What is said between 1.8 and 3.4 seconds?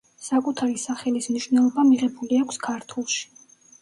მიღებული აქვს ქართულში.